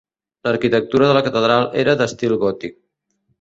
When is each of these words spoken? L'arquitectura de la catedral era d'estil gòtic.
L'arquitectura 0.47 1.09
de 1.11 1.17
la 1.17 1.23
catedral 1.27 1.67
era 1.83 1.95
d'estil 2.01 2.35
gòtic. 2.47 2.77